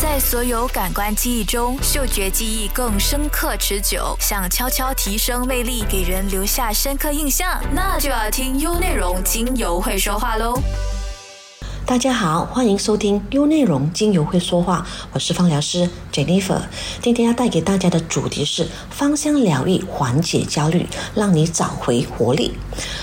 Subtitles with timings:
[0.00, 4.16] 在所有感官记忆中，嗅觉记忆更深刻持久。
[4.20, 10.54] 想悄悄提升魅力，给人留下深刻印象，那就要听优内容精油会说话喽。
[11.88, 16.60] 大家好，欢迎收听优内容精油会说话，我是芳疗师 Jennifer。
[17.00, 22.52] 今天要带给大家的主题是芳香疗愈，缓解焦虑，让你找回活力。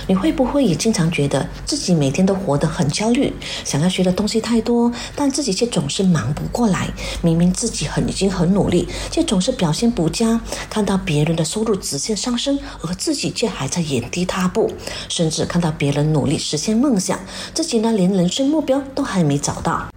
[0.06, 3.34] 你会不会也经常觉得自己每天都活得很焦虑，
[3.64, 6.88] 想要学的东西太多，但自己却总是忙不过来？
[7.24, 10.40] 明明自己很已经很努力，却总是表现不佳。
[10.70, 14.72] 看到别人的收入直线上升，而自己却还在原地踏步，
[15.10, 17.20] 甚至看到别人努力实现梦想，
[17.56, 18.75] 自己呢连人生目标。
[18.94, 19.88] 都还没找到。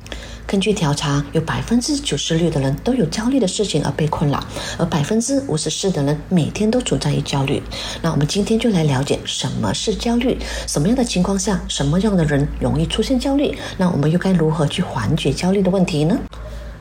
[0.47, 4.43] 根据调查，有百分之九十六的人都有焦虑的事情而被困扰，
[4.79, 7.63] 而百分之五十四的人每天都处在于焦虑。
[8.01, 13.55] 那我们今天就来了解什么是焦虑，什么样的情况下，什么样的人容易出现焦虑？
[13.77, 16.19] 那我们又该如何去缓解焦虑的问题呢？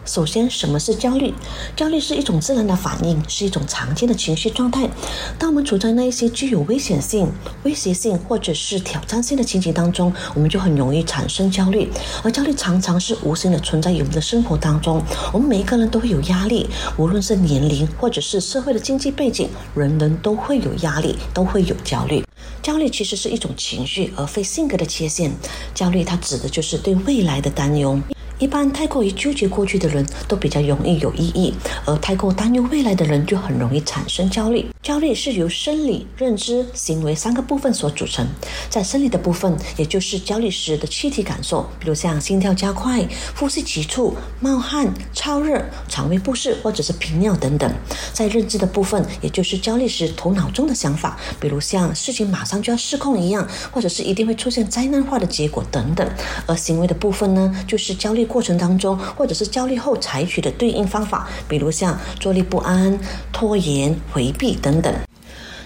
[0.08, 1.34] 首先，什么是焦虑？
[1.76, 4.90] 焦虑是一种自然的反应，是一种常见的情绪状态。
[5.38, 7.30] 当我们处在那一些具有危险性、
[7.64, 11.92] 威胁性或者是挑战性的情景当中，我们就很容易产生焦虑。
[12.24, 15.04] 而焦虑常常是无形的存在于我们的生活当中。
[15.34, 22.24] 我们每一个人都会有压力，无论是年龄或者是社会的经济背景，人人都会有压力，都会有焦虑。
[22.64, 25.34] 焦虑其实是一种情绪，而非性格的缺陷。
[25.76, 28.00] 焦虑它指的就是对未来的担忧。
[28.40, 31.52] 一般太过于纠结过去的人都比较容易有异议，
[31.86, 34.70] 而太过担忧未来的人就很容易产生焦虑。
[34.84, 38.28] 焦虑是由生理、认知、行为三个部分所组成。
[38.70, 47.74] 在生理的部分，也就是焦虑时的躯体感受，比如像心跳加快、呼吸急促、冒汗、超热、肠胃不适或者是频尿等等。
[48.14, 56.08] 在认知的部分，也就是焦虑时头脑中的想法，比如像事情马上就要失控一样，或者是一定会出现灾难化的结果等等。
[56.46, 58.27] 而行为的部分呢，就是焦虑。
[58.28, 63.00] 过程当中，或者是焦虑后采取的对应方法，比如像坐立不安、
[63.34, 64.94] 拖延、回避等等。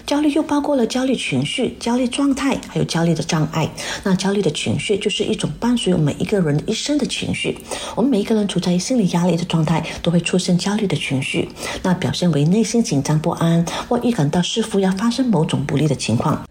[0.04, 3.70] 焦虑又包括了焦虑情绪、焦虑状态，还有焦虑的障碍。
[4.02, 7.56] 那焦虑的情绪就是一种伴随我们每一个人一生的情绪。
[7.94, 11.48] 我们每一个人处在心理压力的状态，都会出现焦虑的情绪。
[11.82, 16.44] 那表现为内心紧张不安，或预感到似乎要发生某种不利的情况。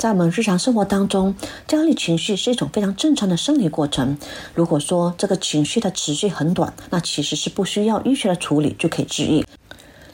[0.00, 1.34] 在我们日常生活当中，
[1.68, 4.16] 焦虑情绪是一种非常正常的生理过程。
[4.54, 9.44] 如果说这个情绪的持续很短，那其实是不需要医学的处理就可以治愈。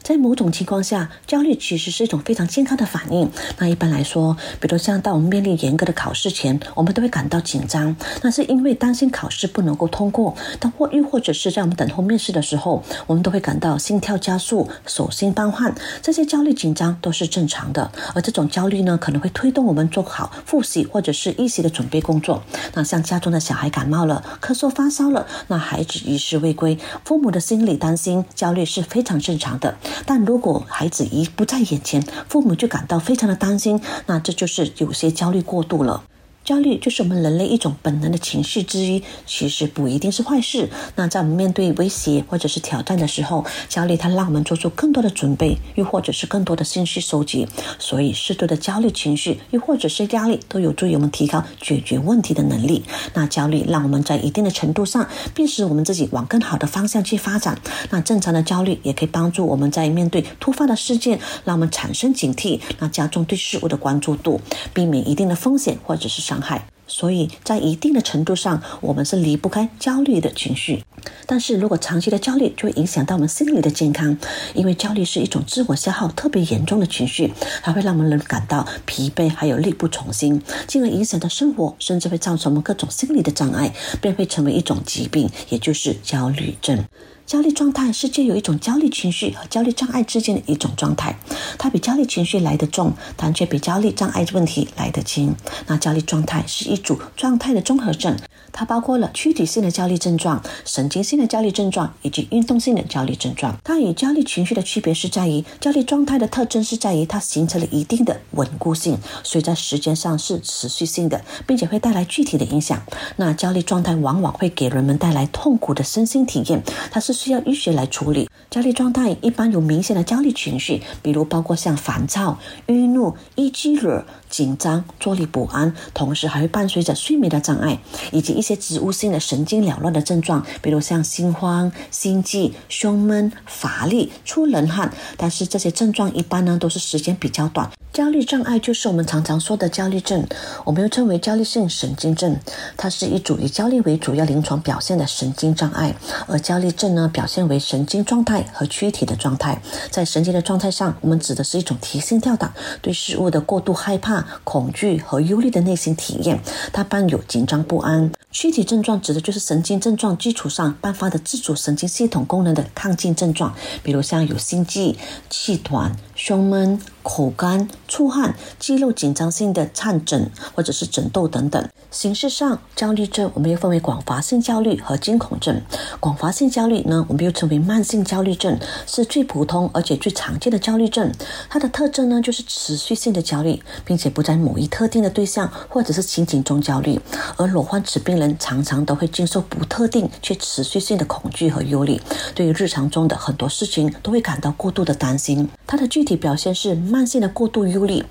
[0.07, 3.29] 在某种情况下，焦虑其实是一种非常健康的反应。
[3.57, 10.33] 那一般来说，比如像到我们面临严格的考试前，我们都会感到紧张，那是因为担心考试不能够通过。
[10.61, 15.75] 但或又或者是在我们等候面试的时候，我们都会感到心跳加速、手心发汗。
[16.01, 17.91] 这些焦虑紧张都是正常的。
[18.15, 22.41] 而这种焦虑呢，可能会推动我们做好复习或者是一习的准备工作。
[22.75, 29.75] 那像家中的小孩感冒了、咳嗽、发烧了，那孩子一事未归，父母的心理担心、焦虑是非常正常的。
[30.05, 36.03] 但如果孩子一不在眼前，父母就感到非常的担心，那这就是有些焦虑过度了。
[36.47, 40.69] 焦虑就是我们人类一种本能的情绪之一，其实不一定是坏事。
[40.95, 47.45] 那在我们面对威胁或者是挑战的时候，焦虑它让我们做出更多的准备，又或者是更多的信息收集。
[47.79, 52.85] 所以，适度的焦虑情绪，又或者是压力，都有助于我们提高解决问题的能力。
[53.13, 55.05] 那焦虑让我们在一定的程度上，
[55.35, 57.59] 并使我们自己往更好的方向去发展。
[57.89, 64.39] 那正常的焦虑也可以帮助我们在面对突发的事件，让我们产生警惕，那加重对事物的关注度，
[64.73, 66.36] 避免一定的风险或者是伤。
[66.37, 70.83] 伤害，所以在一定的程度上，我们是离不开焦虑的情绪。
[71.25, 74.17] 但是如果长期的焦虑，就会影响到我们心理的健康，
[74.53, 86.85] 因为焦虑是一种自我消耗特别严重的情绪，还会让我们人感到疲惫，还有力不从心，进而影响到生活，甚至会造成我们各种心理的障碍，便会成为一种疾病，也就是焦虑症。
[87.25, 91.13] 焦虑状态是介有一种焦虑情绪和焦虑障碍之间的一种状态，
[91.57, 95.35] 它比焦虑情绪来得重，但却比焦虑障碍问题来得轻。
[95.65, 98.15] 那焦虑状态是一组状态的综合症，
[98.57, 103.55] 它包括了躯体性的焦虑症状、神经性的焦虑症状以及运动性的焦虑症状。
[103.63, 112.81] 它与焦虑情绪的区别是在于，焦虑状态的特征是在于它形成了一定的稳固性，所以在时间上是持续性的，并且会带来具体的影响。
[113.17, 117.17] 那焦虑状态往往会给人们带来痛苦的身心体验，它是。
[117.17, 118.29] 需要医学来处理。
[118.47, 122.37] 焦虑状态一般有明显的焦虑情绪，比如包括像烦躁、
[122.67, 127.79] 郁怒、易激惹、紧张、坐立不安，同时还会伴随着睡眠的障碍，
[128.11, 134.93] 以及一些植物性的神经缭乱的症状，比如像心慌、心悸、胸闷、乏力、出冷汗。
[135.17, 137.69] 但是这些症状一般呢都是时间比较短。
[137.93, 140.23] 焦虑障碍就是我们常常说的焦虑症，
[140.65, 142.37] 我们又称为焦虑性神经症。
[142.75, 145.95] 它是一组以焦虑为主要临床表现的神经障碍，
[146.27, 149.59] 而焦虑症呢表现为神经状态和躯体的状态。
[149.89, 152.53] 在神经的状态上，我们指的是一种提心吊胆、
[152.83, 156.39] 对事物的过度害怕、恐惧和忧虑的内心体验，
[156.71, 158.11] 它伴有紧张不安。
[158.31, 164.95] 躯体症状指的就是神经症状基础上颁发的自主神经系统功能的亢进症状，比如像有心悸、
[165.29, 166.77] 气短、胸闷。
[167.07, 171.69] 口干、出汗、肌肉紧张性的颤疹或者是疹痘等等。
[171.89, 175.61] 形式上，焦虑症我们又分为广发性焦虑和惊恐症。
[176.01, 181.09] 广发性焦虑呢，我们又称为慢性焦虑症，是最普通而且最常见的焦虑症。
[181.49, 186.99] 它的特征呢，就是持续性的焦虑，并且不在某一特定的对象或者是情景中焦虑。
[187.37, 192.01] 而裸患此病人常常都会经受不特定却持续性的恐惧和忧虑，
[192.35, 195.47] 对于日常中的很多事情都会感到过度的担心。
[195.65, 196.77] 它的具体表现是。
[196.87, 198.03] 慢性的过度忧虑，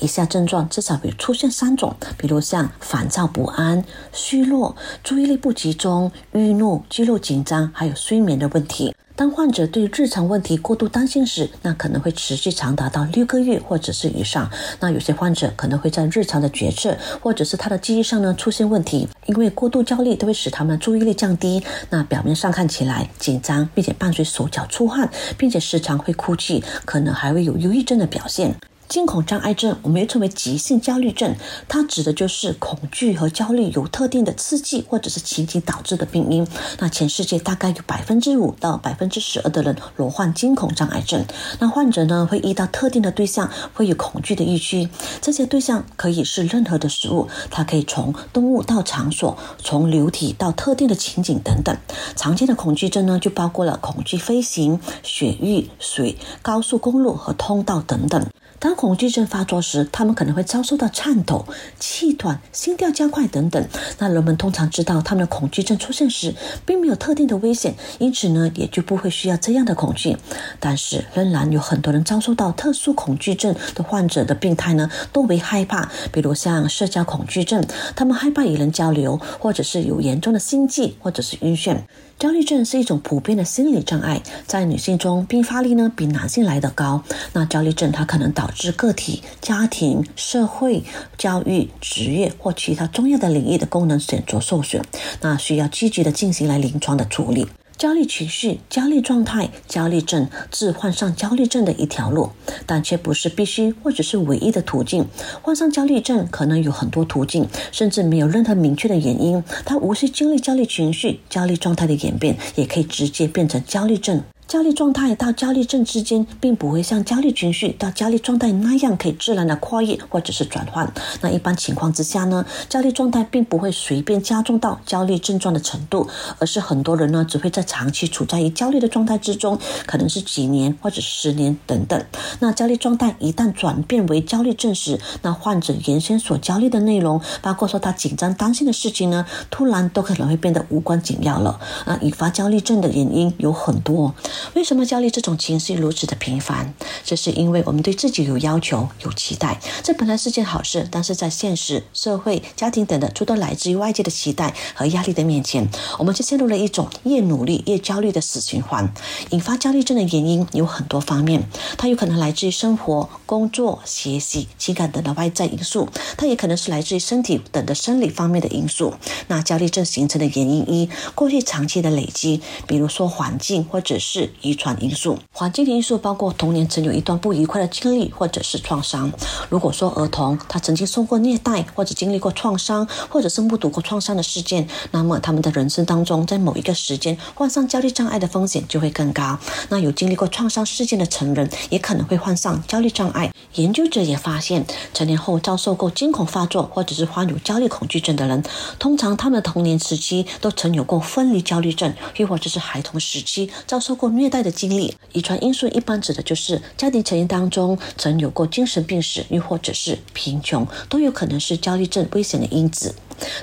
[0.00, 8.94] 以下症状至少会出现三种，比如像烦躁不安、虚弱、注意力不集中、易怒、肌肉紧张，还有睡眠的问题。
[9.16, 14.50] 当患者对日常问题过度担心时，那可能会持续长达到六个月或者是以上。
[14.80, 21.62] 那有些患者可能会在日常的决策或者是他的记忆上呢出现问题，因为过度焦虑都会使他们注意力降低。
[21.90, 25.08] 那表面上看起来紧张，并且伴随手脚出汗，
[25.38, 28.56] 并且时常会哭泣，可能还会有忧郁症的表现。
[28.88, 31.34] 惊恐障碍症，我们又称为急性焦虑症，
[31.68, 36.46] 它指的就是恐惧和焦虑有特定的刺激或者是情景导致的病因。
[36.78, 41.24] 那全世界大概有百分之五到百分之十二的人罹患惊恐障碍症。
[41.58, 44.88] 那患者呢会遇到特定的对象，会有恐惧的预期。
[45.20, 51.76] 这些对象可以是任何的食物，它可以从动物到场所，从流体到特定的情景等等。
[52.14, 58.24] 常见的恐惧症呢就包括了恐惧飞行、雪域、水、高速公路和通道等等。
[58.58, 61.46] 当恐惧症发作时，他们可能会遭受到颤抖、
[61.78, 63.68] 气短、心跳加快等等。
[63.98, 66.34] 那人们通常知道他们的恐惧症出现时，
[66.64, 70.16] 并没有特定的危险，因此呢，也就不会需要这样的恐惧。
[70.60, 77.62] 但是，仍然有很多人遭受到特殊恐惧症的患者的病态呢，都为害怕，比如像社交恐惧症，
[77.94, 81.82] 他们害怕与人交流，或者是有严重的心悸，或者是晕眩。
[82.16, 87.02] 焦虑症是一种普遍的心理障碍，在女性中并发率呢比男性来得高。
[87.32, 90.82] 那焦虑症它可能导导致个体、家庭、社会、
[91.16, 94.84] 教育、职业或其他重要的领域的功能显著受损，
[95.22, 97.46] 那需要积极的进行来临床的处理。
[97.78, 102.32] 焦虑情绪、焦虑状态、焦虑症是患上焦虑症的一条路，
[102.66, 105.06] 但却不是必须或者是唯一的途径。
[105.40, 109.42] 患上焦虑症可能有很多途径，甚至没有任何明确的原因。
[109.64, 114.22] 他无需经历焦虑情绪、焦虑状态的演变，也可以直接变成焦虑症。
[114.46, 120.92] 焦虑状态到焦虑症之间，并不会像焦虑情绪到焦虑状态那样可以自然的跨越或者是转换。
[121.22, 126.06] 那一般情况之下呢，焦虑状态并不会随便加重到焦虑症状的程度，
[126.38, 132.04] 而是很多人呢只会在长期处在于焦虑的状态之中，可能是几年或者十年等等。
[132.38, 141.58] 那焦虑状态一旦转变为焦虑症时，那患者原先所焦虑的内容，包括说他紧张担心的事情呢，突然都可能会变得无关紧要了。
[141.86, 144.14] 那引发焦虑症的原因有很多。
[144.54, 146.74] 为什么焦虑这种情绪如此的频繁？
[147.04, 150.88] 这是因为我们对自己有要求、有期待，这本来是件好事。
[150.90, 158.92] 但是在现实、社会、家庭等的诸多来自于外界的期待和压力的面前，我们就陷入了一种越努力越焦虑的死循环。
[159.30, 168.94] 引发焦虑症的原因有很多方面，它有可能来自于生活、工作、学习、情感等的外在因素，它也可能是来自于身体等的生理方面的因素。
[169.28, 174.23] 那焦虑症形成的原因一，过去长期的累积，比如说环境或者是。
[174.40, 179.12] 遗传因素，环境的因素包括童年曾有一段不愉快的经历或者是创伤。
[179.48, 189.38] 如果说儿童他曾经受过虐待，或者经历过创伤，或者是目睹过创伤的事件，那么他们的人生当中，在某一个时间患上焦虑障碍的风险就会更高。
[189.68, 193.30] 那有经历过创伤事件的成人，也可能会患上焦虑障碍。
[193.54, 198.42] 研究者也发现，成年后遭受过惊恐发作或者是患有焦虑恐惧症的人，
[198.78, 204.34] 通常他们的童年时期都曾有过分离焦虑症，又或者是孩童时期遭受过虐。
[204.34, 212.96] 待的经历，遗传因素一般指的就是家庭成员当中曾有过精神病史，又或者是贫穷，都有可能是焦虑症危险的因子。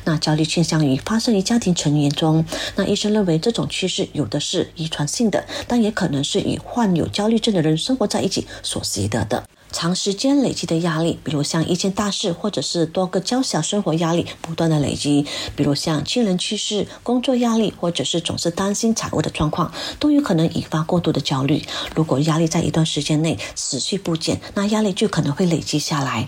[0.03, 2.43] 那焦虑倾向于发生于家庭成员中。
[2.75, 9.47] 那医生认为这种趋势有的是遗传性的，但也可能是与患有焦虑症的人生活在一起所习得的。
[9.71, 15.25] 长时间累积的压力，比如像一件大事，或者是多个较小生活压力不断的累积，
[15.55, 21.63] 比如像亲人去世、工作压力，或者是总是担心财务的状况，都有可能引发过度的焦虑。
[21.95, 26.27] 如果压力在一段时间内持续不减，那压力就可能会累积下来。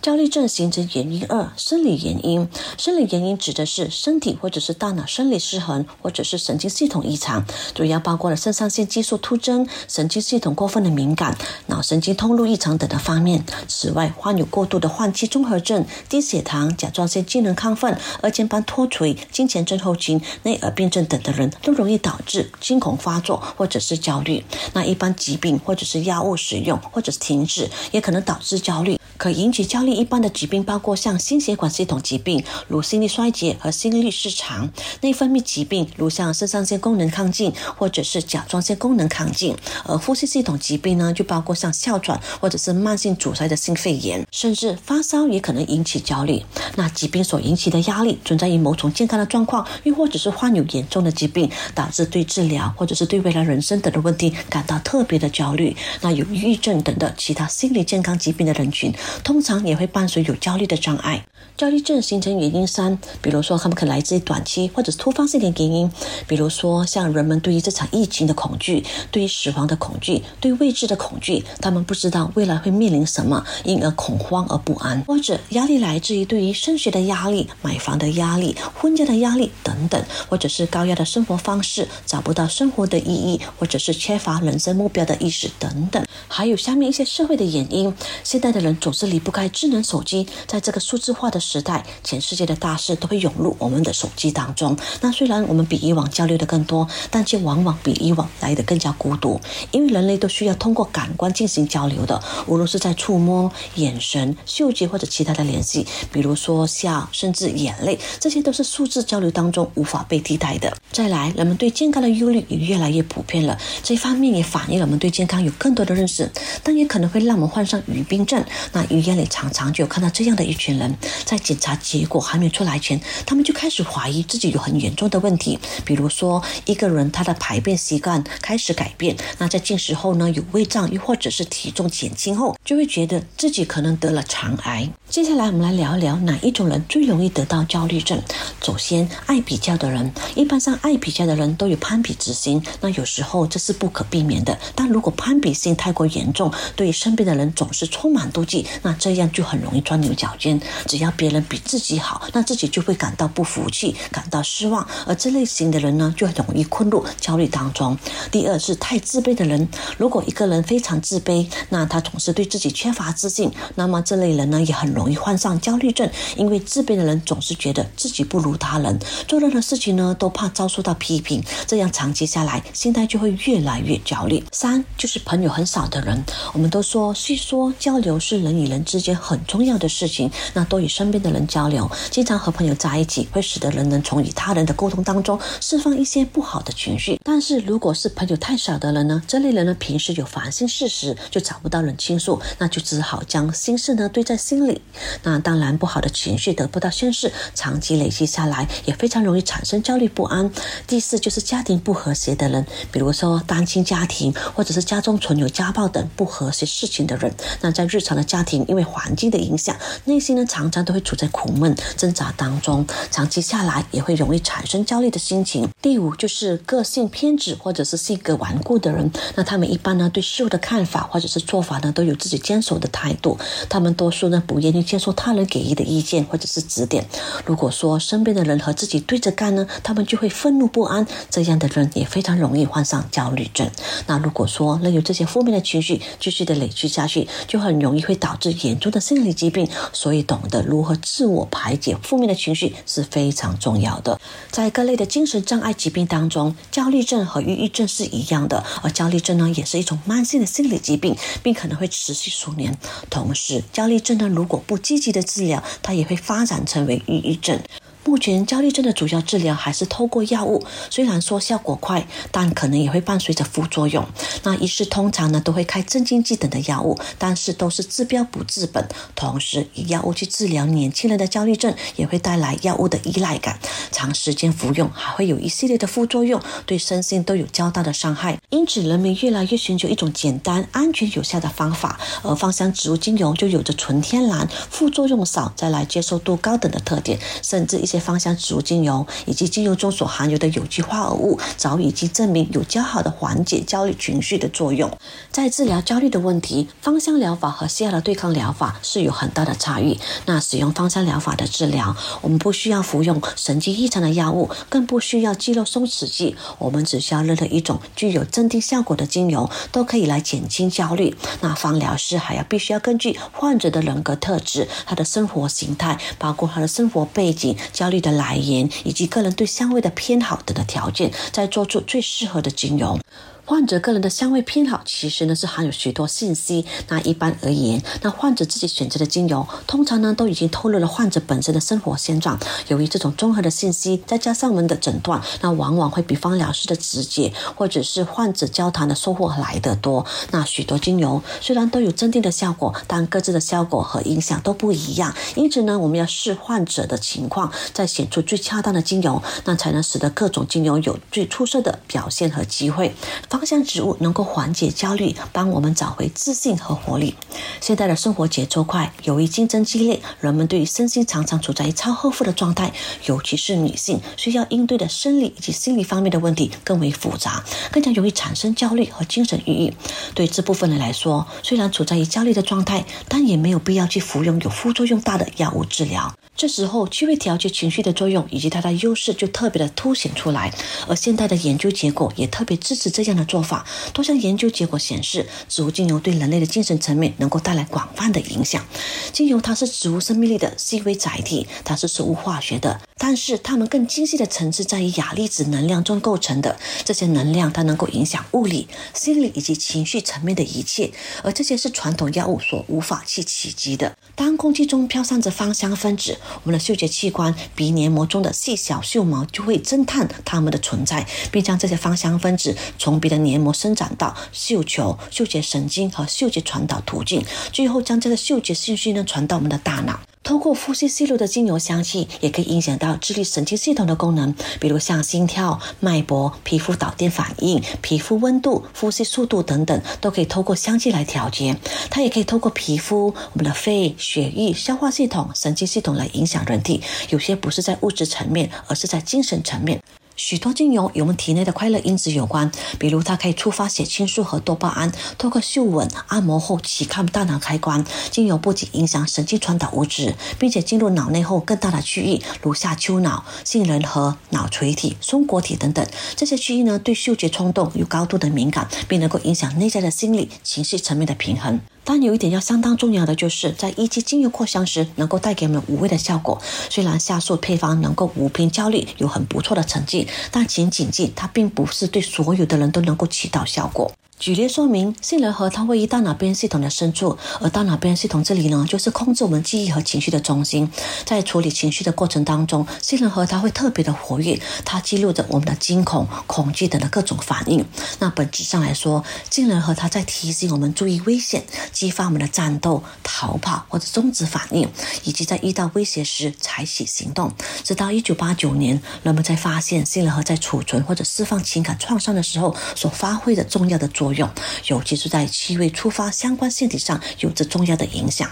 [0.00, 2.48] 焦虑症形成原因二：生理原因。
[2.76, 11.36] 生理原因指的是身体或者是大脑生理失衡，或者是神经系统异常，主要包括了肾上腺激素突增、神经系统过分的敏感、
[11.66, 13.44] 脑神经通路异常等的方面。
[13.66, 24.44] 此外，患有过度的换气综合症、低血糖、甲状腺机能亢奋、二尖瓣脱垂、金钱症候群、内耳病症等的人都容易导致惊恐发作或者是焦虑。
[24.74, 28.96] 那一般疾病或者是药物使用或者是停止，也可能导致焦虑。
[29.18, 34.68] 可引起焦虑一般的疾病包括像心血管系统疾病，如心力衰竭和心律失常；
[35.02, 46.40] 内分泌疾病，如像肾上腺功能亢进或者是甲状腺功能亢进；而呼吸系统疾病呢，就包括像哮喘或者是慢性阻塞的心肺炎，甚至发烧也可能引起焦虑。
[46.76, 55.76] 那疾病所引起的压力，存在于某种健康的状况，又或者是患有严重的疾病，导致对治疗或者是对未来人生等的问题感到特别的焦虑。
[56.02, 58.94] 那有抑郁症等的其他心理健康疾病的人群。
[59.22, 61.24] 通常也会伴随有焦虑的障碍。
[61.56, 65.90] 焦虑症形成原因三，比如说他们可来自于短期或者是突发性的原因，
[66.28, 91.38] 比如说像人们对于这场疫情的恐惧，对于死亡的恐惧，对未知的恐惧，他们不知道未来会面临什么，因而恐慌而不安，或者压力来自于对于升学的压力、买房的压力、婚嫁的压力等等，或者是高压的生活方式，找不到生活的意义，或者是缺乏人生目标的意识等等，还有下面一些社会的原因，现在的人总是离不开智能手机，在这个数字化的。
[91.40, 94.76] 时代，全世界的大事都会涌入我们的手机当中。
[95.00, 99.40] 那虽然我们比以往交流的更多，但却往往比以往来的更加孤独。
[99.70, 110.76] 因为人类都需要通过感官进行交流的，无论是在触摸、眼神、嗅觉或者其他的联系，比如说笑，甚至眼泪，这些都是数字交流当中无法被替代的。
[110.90, 116.30] 再来，人们对健康的忧虑也越来越普遍了，这一方面也反映了我们对健康有更多的认识，
[116.62, 118.44] 但也可能会让我们患上语病症。
[118.72, 125.58] 那医院里常常就有看到这样的一群人，在检查结果还没出来前，他们就开始怀疑自己有很严重的问题。
[125.84, 134.88] 比如说，一个人他的排便习惯开始改变，那在进食后呢有胃胀，又或者是体重减轻后，就会觉得自己可能得了肠癌。
[135.08, 138.20] 接下来我们来聊一聊哪一种人最容易得到焦虑症。
[138.62, 144.58] 首先，爱比较的人，一般上爱比较的人都有攀比之心，那有时候这是不可避免的。
[144.74, 150.60] 但如果攀比心太过严重，对身边的人总是充满妒忌，那这样就很容易钻牛角尖。
[150.86, 154.86] 只要别人比自己好，那自己就会感到不服气，感到失望。
[155.06, 157.96] 而这类型的人呢，就很容易困入焦虑当中。
[158.30, 166.08] 第二是太自卑的人，如果一个人非常自卑，那他总是对自己缺乏自信，那么这类人呢，也很容易患上焦虑症。
[166.36, 174.44] 因为自卑的人总是觉得自己不如他人，做任何事情呢，都怕遭受到批评，这样长期下来，心态就会越来越焦虑。
[174.52, 187.20] 三就是朋友很少的人，我们都说，虽说交流是人与人之间很重要的事情，那多与身边的人交流，经常和朋友在一起，会使得人能从与他人的沟通当中释放一些不好的情绪。
[187.22, 189.22] 但是如果是朋友太少的人呢？
[189.26, 194.82] 这类人呢，平时有烦心事时就找不到人倾诉，那就只好将心事呢堆在心里。
[195.22, 200.50] 那当然，不好的情绪得不到宣泄，长期累积下来，也非常容易产生焦虑不安。
[200.86, 207.34] 第四就是家庭不和谐的人，比如说单亲家庭，或者是家中存有家暴等不和谐事情的人。
[207.60, 209.76] 那在日常的家庭，因为环境的影响，
[210.06, 215.68] 内心呢常常都会处在苦闷挣扎当中，长期下来也会容易产生焦虑的心情。
[215.82, 223.38] 第五就是个性偏执或者是性格顽固的人，那他们一般呢对事物的看法或者是做法呢都有自己坚守的态度，
[223.68, 227.06] 他们多数呢不愿意接受他人给予的意见或者是指点。
[227.44, 233.70] 如果说身边的人和自己对着干呢，他们就会愤怒不安，这样的人也非常容易患上焦虑症。
[234.06, 239.68] 那如果说任由这些负面的情绪继续的累积下去，就很容易会导致严重的心理疾病。
[239.92, 244.20] 所以懂得如何自我排解负面的情绪是非常重要的。
[244.50, 252.76] 在各类的精神障碍疾病当中，焦虑症和抑郁症是一样的，而焦虑症呢也是一种慢性的心理疾病，并可能会持续数年。
[253.10, 257.60] 同时，焦虑症呢如果不积极的治疗，它也会发展成为抑郁症。
[258.08, 264.02] 目前焦虑症的主要治疗还是透过药物，虽然说效果快，但可能也会伴随着副作用。
[264.44, 268.88] 那医师通常呢都会开镇静剂等的药物，但是都是治标不治本。
[269.14, 273.58] 同时以药物去治疗年轻人的焦虑症，也会带来药物的依赖感，
[273.92, 278.38] 长时间服用还会有一系列的副作用，对身心都有较大的伤害。
[278.48, 287.18] 因此，人们越来越寻求一种简单、安全、有效的方法，而芳香植物精油就有着纯天然、副作用少、再来接受度高等的特点。
[287.42, 294.90] 甚至一些芳香植物精油以及精油中所含有的有机化合物，早已经证明有较好的缓解焦虑情绪的作用。
[295.30, 299.98] 在治疗焦虑的问题，芳香疗法和西药的对抗疗法是有很大的差异。
[300.26, 311.16] 那使用芳香疗法的治疗，我们不需要服用神经异常的药物，更不需要肌肉松弛剂，我们只需要任何一种具有镇定效果的精油，都可以来减轻焦虑。
[311.40, 322.98] 那芳疗师还要必须要根据患者的人格特质、他的生活形态，包括他的生活背景、焦虑的来源以及个人对香味的偏好等的条件，再做出最适合的精油。
[323.48, 326.66] 患者个人的香味偏好其实呢是含有许多信息。
[326.88, 332.38] 那一般而言，那患者自己选择的精油，通常呢都已经透露了患者本身的生活现状。
[332.66, 340.04] 由于这种综合的信息，再加上我们的诊断，那往往会比方疗师的直接或者是患者交谈的收获来得多。
[340.30, 345.14] 那许多精油虽然都有镇定的效果，但各自的效果和影响都不一样。
[345.36, 352.94] 因此呢，我们要视患者的情况，再选出最恰当的精油，那才能使得各种精油有最出色的表现和机会。
[353.38, 357.14] 芳香植物能够缓解焦虑，帮我们找回自信和活力。
[357.60, 362.72] 现在的生活节奏快，由于竞争激烈，人们对于身心常常处在超负荷的状态，
[363.06, 369.74] 尤其是女性，需要应对的生理以及心理方面的问题更为复杂，更加容易产生焦虑和精神抑郁。
[370.14, 376.12] 对这部分人来说，虽然处在于焦虑的状态，但也没有必要去服用有副作用大的药物治疗。
[376.38, 380.54] 这时候，气味调节情绪的作用以及它的优势就特别的凸显出来。
[380.86, 383.66] 而现代的研究结果也特别支持这样的做法。
[383.92, 388.64] 多项研究结果显示，植物精油对人类的精神层面能够带来广泛的影响。
[389.12, 396.56] 精油它是植物生命力的细微载体，它是生物化学的，但是它们更精细的层次在于亚粒子能量中构成的。
[396.84, 400.92] 这些能量它能够影响物理、心理以及情绪层面的一切，
[401.24, 403.96] 而这些是传统药物所无法去企及的。
[404.14, 406.16] 当空气中飘散着芳香分子。
[406.42, 420.00] 我们的嗅觉器官鼻黏膜中的细小嗅毛就会侦探它们的存在，并将这些芳香分子从鼻的黏膜伸展到嗅球、嗅觉神经和嗅觉传导途径，最后将这个嗅觉信息呢传到我们的大脑。
[420.28, 431.56] 通过呼吸吸入的精油香气，也可以影响到智力神经系统的功能，比如像心跳、脉搏、皮肤导电反应、皮肤温度、呼吸速度等等，都可以透过香气来调节。
[431.88, 436.82] 它也可以透过皮肤、我们的肺、血液、消化系统、神经系统来影响人体。
[437.08, 439.82] 有些不是在物质层面，而是在精神层面。
[440.18, 447.84] 许多精油与我们体内的快乐因子有关，比如它可以触发血清素和多巴胺，透过嗅闻、按摩后启开大脑开关。
[448.10, 455.86] 精油不仅影响神经传导物质，并且进入脑内后更大的区域，如下丘脑、杏仁核、脑垂体、松果体等等。
[456.16, 461.60] 这些区域呢，对嗅觉冲动有高度的敏感，并能够影响内在的心理、情绪层面的平衡。
[461.90, 466.38] 但有一点要相当重要的，就是在一级精油扩香时，能够带给我们无味的效果。
[466.68, 473.90] 虽然下述配方能够抚平焦虑，有很不错的成绩，但请谨记，它并不是对所有的人都能够起到效果。
[474.18, 480.68] 举例说明，杏仁核它位于大脑边缘系统的深处，而大脑边缘系统这里呢，就是控制我们记忆和情绪的中心。
[481.04, 487.64] 在处理情绪的过程当中，杏仁核它会特别的活跃，它记录着我们的惊恐、恐惧等的各种反应。
[488.00, 494.68] 那本质上来说，杏仁核它在提醒我们注意危险，激发我们的战斗、逃跑或者终止反应，
[495.04, 497.32] 以及在遇到威胁时采取行动。
[497.62, 504.07] 直到一九八九年，人们才发现杏仁核在储存或者释放情感创伤的时候所发挥的重要的作用。
[504.08, 504.30] 作用，
[504.68, 508.30] 尤其是在气味触发相关腺体上有着重要的影响。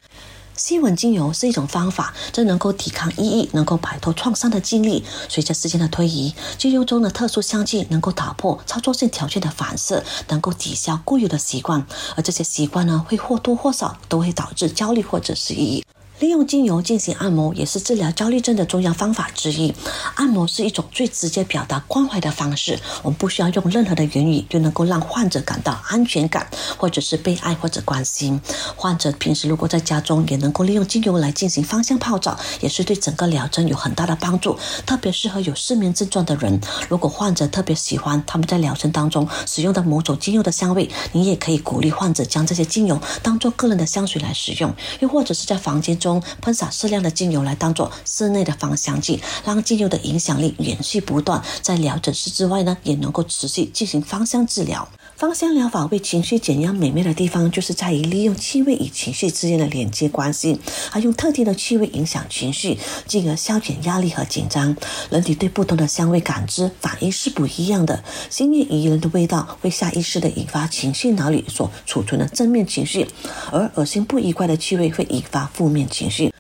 [0.57, 5.05] 吸吻精油是一种方法，这能够抵抗抑郁，能够摆脱创伤的经历。
[5.29, 11.87] 随着时间的推移，精油中的特殊香气能够打破操作性条件的反射，能够抵消固有的习惯，
[12.17, 15.86] 而这些习惯呢，会或多或少都会导致焦虑或者是抑郁。
[16.19, 19.75] 利用精油进行按摩也是治疗焦虑症的重要方法之一。
[20.15, 26.49] 按摩是一种最直接表达关怀的方式，我们不需要用任何的言语就能够让患者感到安全感，
[26.79, 28.41] 或者是被爱或者关心。
[28.77, 34.59] 患者平时如果在家中也能够利用精油来进行芳香泡澡，也是对整个疗程有很大的帮助。
[34.87, 36.59] 特别适合有失眠症状的人。
[36.89, 45.99] 如果患者特别喜欢他们在疗程当中使用的某种精油的香味，你也可以鼓励患者将这些精油当做个人的香水来使用，又或者是在房间。
[46.07, 51.43] 中喷洒适量的精油来当做室内的芳香剂，让精油的影响力延续不断。
[51.63, 54.89] 在疗诊室之外呢，也能够持续进行芳香治疗。
[55.17, 62.77] 芳香疗法为情绪减压美妙的地方，就是在于利用气味与情绪之间的连接关系，还用特定的气味影响情绪，
[63.07, 64.77] 进而消减压力和紧张。
[65.09, 73.09] 人体对不同的香味感知反应是不一样的，心悦宜人的味道会下意识地引发情绪脑里所储存的正面情绪，
[73.51, 76.31] 而恶心不愉快的气味会引发负面情绪。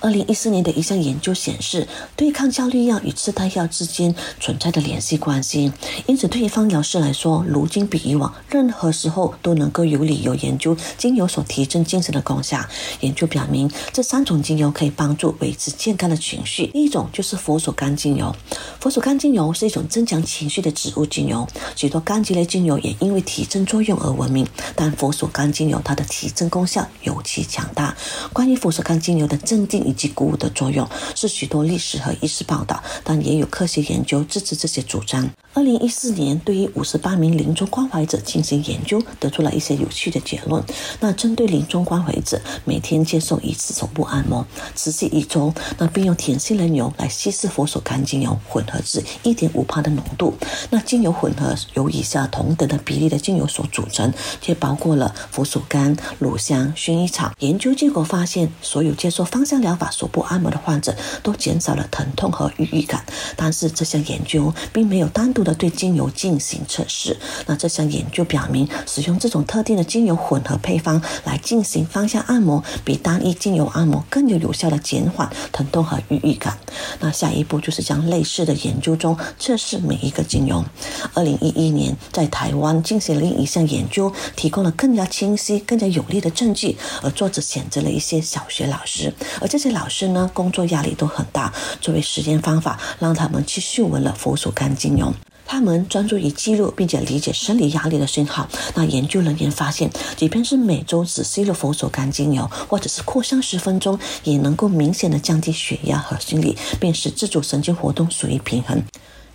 [0.00, 5.72] 二零一四年的一项研究显示，对抗焦虑药与痴呆药之间存在的联系关系。
[6.06, 12.64] 因此，对于芳疗师来说，如今比以往任何时候都能够有理由研究精油所提振精神的功效。
[13.00, 16.68] 研究表明，这三种精油可以帮助维持健康的情绪。
[16.68, 18.34] 第一种就是佛手柑精油。
[18.80, 27.96] 佛手柑精油是一种增强情绪的植物精油，许多柑橘类精油也因为提振作用而闻名，但佛手柑精油它的提振功效尤其强大。
[28.32, 35.28] 关于佛手柑精油的镇定以及鼓舞的作用，是许多历史和医师报道，但也有科学研究支持这些主张。
[35.54, 40.62] 二零一四年，对于五十八名临终关怀者进行研究，得出了一些有趣的结论。
[41.00, 50.34] 那针对临终关怀者，每天接受一次手部按摩，持续一周，那并用甜杏仁油来稀释佛手柑精油，混合至一点五帕的浓度。
[50.70, 57.32] 那精油混合由以下同等的比例的精油所组成，却包括了佛手柑、乳香、薰衣草。
[57.40, 63.04] 研究结果发现，所有接受芳香疗法手部按摩的患者都减少了疼痛和抑郁感。
[63.36, 67.16] 但是这项研究并没有单独的对精油进行测试。
[67.46, 76.58] 那这项研究表明，使用这种特定的精油混合配方来进行芳香按摩，比单一精油按摩更有有效的减缓疼痛和愉悦感。
[77.00, 80.64] 那下一步就是将类似的研究中测试每一个精油。
[81.12, 86.76] 二零一一年，在台湾进行了一项研究，提供了更加清晰、更加有力的证据。
[87.02, 91.52] 而作者选择了一些小学老师，而这些老师呢，工作压力都很大。
[91.80, 95.12] 作为实验方法，让他们去嗅闻了佛手柑精油。
[95.46, 98.48] 他们专注于记录并且理解生理压力的讯号。
[98.74, 108.82] 那研究人员发现，即便是每周只吸入佛手柑精油，或者是扩香十分钟，也能够明显的降低血压和心率，并使自主神经活动属于平衡。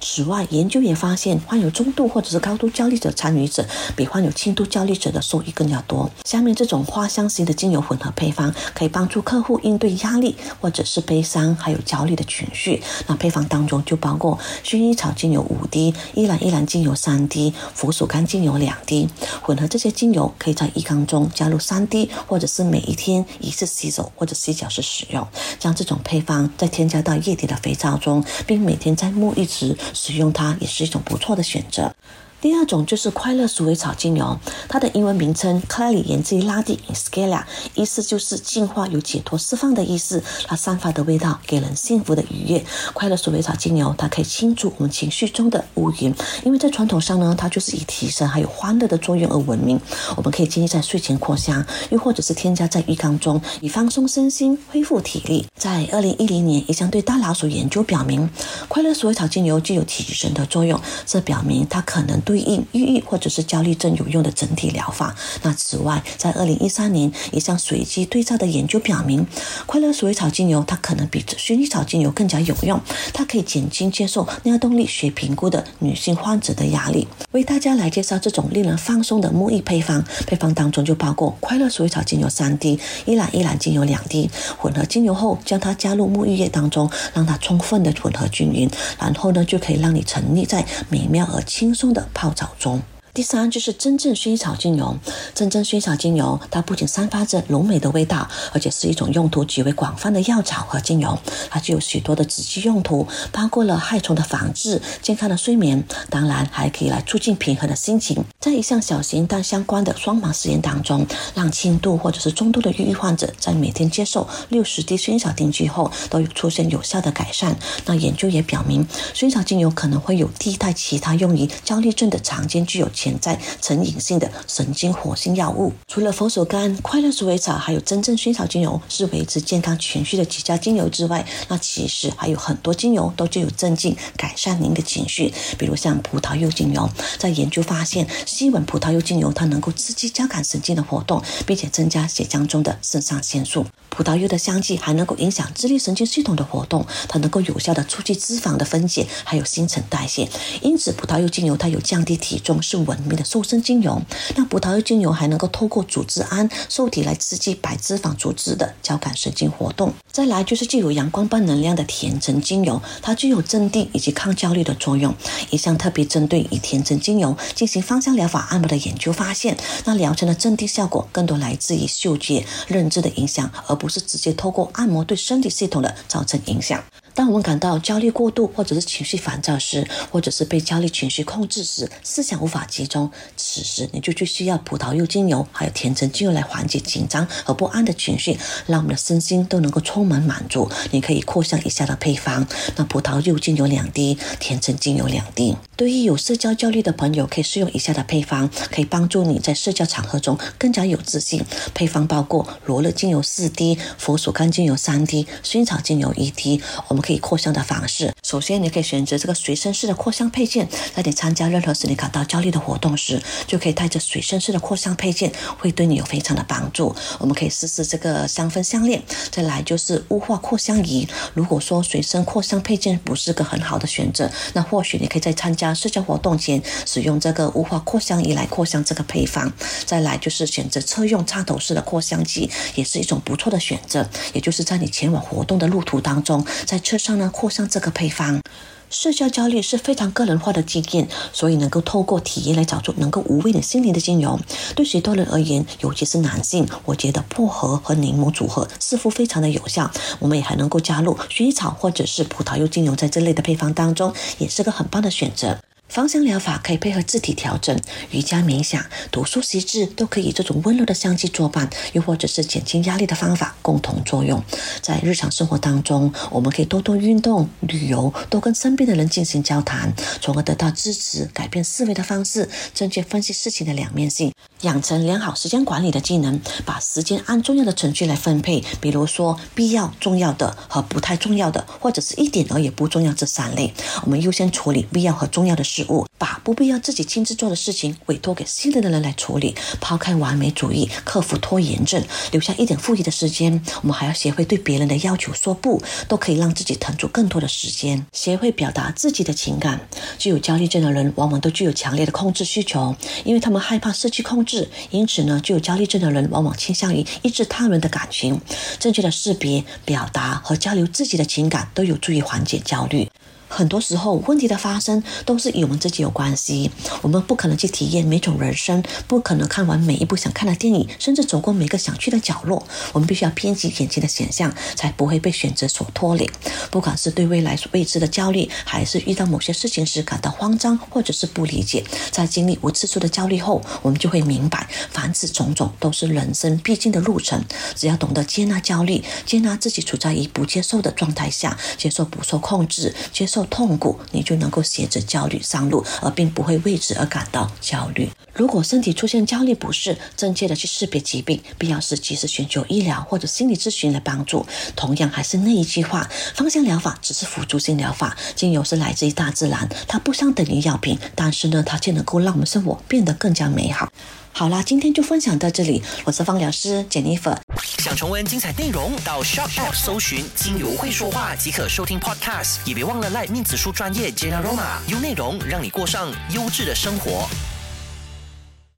[0.02, 6.10] 此外，研究也发现，患有中度或者是高度焦虑者参与者，比患有轻度焦虑者的受益更加多。
[6.24, 12.82] 下面这种花香型的精油混合配方，可以帮助客户应对压力或者是悲伤还有焦虑的情绪。
[13.08, 19.10] 那配方当中就包括薰衣草精油五滴，依兰依兰精油三滴，佛手柑精油两滴。
[19.42, 25.28] 混合这些精油，可以在浴缸中加入三滴，或者是每一天一次洗手或者洗脚时使用。
[25.60, 29.76] 将这种配方再添加到液体的肥皂中，并每天在沐浴时。
[29.94, 31.94] 使用它也是一种不错的选择。
[32.42, 37.44] 第二种就是快乐鼠尾草精油，它的英文名称 Clary 源自于拉丁 Scala，
[37.76, 40.24] 意思就是净化、有解脱、释放的意思。
[40.48, 42.64] 它散发的味道给人幸福的愉悦。
[42.94, 49.78] 快乐鼠尾草精油，它可以清除我们情绪中的乌云，因为在传统上呢，它就是以提升还有欢乐的作用而闻名。
[50.16, 55.46] 我们可以建议在睡前扩香，又或者是添加在浴缸中，以放松身心、恢复体力。
[55.58, 58.30] 在二零一零年，一项对大老鼠研究表明，
[58.70, 62.18] 快乐鼠尾草精油具有提神的作用，这表明它可能。
[62.30, 65.16] 对应抑郁或者是焦虑症有用的整体疗法。
[65.42, 69.26] 那此外，在二零一三年，一项随机对照的研究表明，
[69.66, 72.80] 快乐鼠尾草精油它可能比薰衣草精油更加有用。
[73.16, 77.08] 它可以减轻接受尿动力学评估的女性患者的压力。
[77.32, 80.06] 为大家来介绍这种令人放松的沐浴配方。
[80.28, 84.30] 配方当中就包括快乐鼠尾草精油三滴，依兰依兰精油两滴。
[84.60, 88.70] 混合精油后，将它加入沐浴液当中，让它充分的混合均匀。
[89.00, 92.08] 然后呢，就可以让你沉溺在美妙而轻松的。
[92.20, 92.82] 泡澡中。
[93.20, 94.98] 第三就是真正薰衣草精油。
[95.36, 101.20] 真正薰衣草精油，它不仅散发着柔美的味道，而且是一种用途极为广泛的药草和精油。
[101.50, 108.24] 它具有许多的实际用途，包括了害虫的防治、健康的睡眠，当然还可以来促进平和的心情。
[108.40, 111.06] 在一项小型但相关的双盲实验当中，
[111.36, 117.60] 让轻度或者是中度的抑郁患者在每天接受六十滴薰衣草定剂后，都有出现有效的改善。
[117.86, 122.88] 那研究也表明，薰衣草精油可能会有替代其他用于焦虑症的常见具有。
[123.10, 135.34] 潜在成瘾性的神经活性药物，除了佛手柑、快乐鼠尾草，还有真正薰衣草精油是维持健康情绪的几家精油之外，那其实还有很多精油都具有镇静、改善您的情绪。
[135.58, 143.66] 比如像葡萄柚精油，在研究发现，吸闻葡萄柚精油它能够刺激交感神经的活动，并且增加血浆中的肾上腺素。
[143.90, 150.30] 葡萄柚的香气还能够影响自律神经系统的活动，它能够有效的促进脂肪的分解，还有新陈代谢。
[150.62, 154.02] 因此，葡萄柚精油它有降低体重，是稳定的瘦身精油。
[154.36, 159.94] 那葡萄柚精油还能够透过组织胺受体来刺激白脂肪组织的交感神经活动。
[160.12, 165.14] 再来就是具有阳光般能量的甜橙精油，它具有镇定以及抗焦虑的作用。
[165.50, 176.84] 一项特别针对以甜橙精油进行芳香疗法按摩的研究发现，那疗程的镇定效果更多来自于嗅觉、认知的影响，而不是直接透过按摩对身体系统的造成影响。
[177.16, 188.38] 当我们感到焦虑过度，或者是情绪烦躁时，或者是被焦虑情绪控制时，思想无法集中，此时你就去需要葡萄柚精油，还有甜橙精油来缓解紧张和不安的情绪，
[188.68, 190.70] 让我们的身心都能够充满满足。
[190.92, 195.58] 你可以扩香以下的配方：那葡萄柚精油两滴，甜橙精油两滴。
[195.80, 201.42] 对于有社交焦虑的朋友，可以试用以下的配方，可以帮助你在社交场合中更加有自信。
[201.74, 206.62] 配方包括罗勒精油四滴，佛手柑精油三滴，薰衣草精油一滴。
[206.90, 216.94] 我们可以扩香的方式，首先你可以选择这个随身式的扩香配件，在你参加任何使你感到焦虑的活动时，就可以带着随身式的扩香配件，会对你有非常的帮助。
[217.20, 221.08] 我们可以试试这个香氛项链，再来就是雾化扩香仪。
[221.34, 229.52] 如果说随身扩香配件不是个很好的选择，那或许你可以在参加社交活动前使用这个雾化扩香仪来扩香这个配方。
[229.86, 234.08] 再来就是选择车用插头式的扩香机，也是一种不错的选择。
[234.34, 238.42] 也就是在你前往活动的路途当中，在车上呢扩香这个配方。
[238.90, 244.40] 社交焦虑是非常个人化的经验，所以能够透过体验来找出能够无味的心灵的精油。
[244.76, 249.90] 对许多人而言，尤其是男性，我觉得薄荷和柠檬组合似乎非常的有效。
[250.20, 255.60] 我们也还能够加入薰衣草或者是葡萄柚精油在这类的配方当中，也是个很棒的选择。
[255.90, 257.76] 芳香疗法可以配合自体调整、
[258.12, 264.44] 瑜伽冥想、读书习字，都可以这种温柔的香气作伴，又或者是减轻压力的方法共同作用。
[264.82, 283.74] 在日常生活当中，我们可以多多运动、旅游，多跟身边的人进行交谈，从而得到支持，改变思维的方式，正确分析事情的两面性，养成良好时间管理的技能，把时间按重要的程序来分配，比如说必要、重要的和不太重要的，或者是一点而也不重要这三类，
[284.04, 285.79] 我们优先处理必要和重要的事。
[286.18, 293.64] 把不必要自己亲自做的事情委托给信任的人来处理，抛开完美主义，克服拖延症，留下一点富裕的时间。
[293.82, 298.06] 我们还要学会对别人的要求说不，都可以让自己腾出更多的时间。
[298.14, 299.88] 学会表达自己的情感。
[300.18, 304.70] 具有焦虑症的人往往都具有强烈的控制需求，因为他们害怕失去控制。
[304.92, 308.40] 因此呢，具有焦虑症的人往往倾向于抑制他人的感情。
[308.80, 313.10] 正确的识别、表达和交流自己的情感，都有助于缓解焦虑。
[313.50, 316.72] 很多时候，问题的发生都是与我们自己有关系。
[317.02, 322.66] 我们不可能去体验每种人生，不可能看完每一部想看的电影，甚至走过每个想去的角落。
[322.94, 326.30] 我们必须要编辑眼前的选项，才不会被选择所拖累。
[326.70, 337.44] 不管是对未来未知的焦虑，还是遇到某些事情时感到慌张，或者是不理解，在经历无次数的焦虑后，我们就会明白，凡此种种都是人生必经的路程。
[337.76, 343.39] 只要懂得接纳焦虑，接纳自己处在于不接受的状态下，接受不受控制，接受。
[343.46, 348.10] 痛苦，你就能够携着焦虑上路，而并不会为此而感到焦虑。
[348.34, 354.46] 如果身体出现焦虑不适，正确的去识别疾病，必要时及时寻求医疗或者心理咨询的帮助。
[354.76, 363.92] 同样，还是那一句话，芳香疗法只是辅助性疗法，精油是来自于大自然，它不相等于药品，但是呢，它却能够让我们生活变得更加美好。
[364.40, 367.38] 好啦，今天就分享到这里，我是芳疗师简丽粉。
[367.80, 377.28] 想重温精彩内容，到 Shop App 搜寻“精油会说话”即可收听 Podcast，也别忘了赖面子书专业 Jenna Roma，用内容让你过上优质的生活。